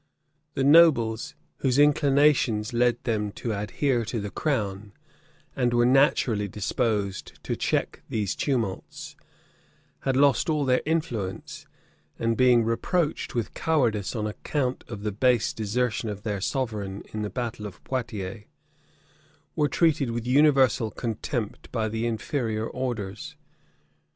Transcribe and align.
The 0.55 0.63
nobles, 0.63 1.35
whose 1.57 1.77
inclinations 1.77 2.73
led 2.73 3.03
them 3.03 3.31
to 3.33 3.53
adhere 3.53 4.03
to 4.05 4.19
the 4.19 4.31
crown, 4.31 4.93
and 5.55 5.75
were 5.75 5.85
naturally 5.85 6.47
disposed 6.47 7.33
to 7.43 7.55
check 7.55 8.01
these 8.09 8.35
tumults, 8.35 9.15
had 9.99 10.15
lost 10.17 10.49
all 10.49 10.65
their 10.65 10.81
influence; 10.87 11.67
and 12.17 12.35
being 12.35 12.63
reproached 12.63 13.35
with 13.35 13.53
cowardice 13.53 14.15
on 14.15 14.25
account 14.25 14.83
of 14.87 15.03
the 15.03 15.11
base 15.11 15.53
desertion 15.53 16.09
of 16.09 16.23
their 16.23 16.41
sovereign 16.41 17.03
in 17.13 17.21
the 17.21 17.29
battle 17.29 17.67
of 17.67 17.83
Poiotiers, 17.83 18.45
were 19.55 19.69
treated 19.69 20.09
with 20.09 20.25
universal 20.25 20.89
contempt 20.89 21.71
by 21.71 21.87
the 21.87 22.07
inferior 22.07 22.65
orders. 22.65 23.35